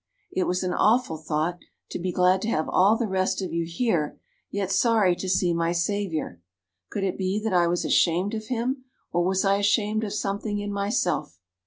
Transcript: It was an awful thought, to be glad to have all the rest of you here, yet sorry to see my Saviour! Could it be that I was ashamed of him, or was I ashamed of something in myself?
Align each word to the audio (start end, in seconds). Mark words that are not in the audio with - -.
It 0.31 0.45
was 0.47 0.63
an 0.63 0.73
awful 0.73 1.15
thought, 1.19 1.59
to 1.91 1.99
be 1.99 2.11
glad 2.11 2.41
to 2.41 2.49
have 2.49 2.67
all 2.67 2.97
the 2.97 3.05
rest 3.05 3.39
of 3.39 3.53
you 3.53 3.65
here, 3.67 4.19
yet 4.49 4.71
sorry 4.71 5.15
to 5.17 5.29
see 5.29 5.53
my 5.53 5.73
Saviour! 5.73 6.39
Could 6.89 7.03
it 7.03 7.19
be 7.19 7.39
that 7.43 7.53
I 7.53 7.67
was 7.67 7.85
ashamed 7.85 8.33
of 8.33 8.47
him, 8.47 8.85
or 9.11 9.23
was 9.23 9.45
I 9.45 9.57
ashamed 9.57 10.03
of 10.03 10.13
something 10.13 10.57
in 10.57 10.73
myself? 10.73 11.37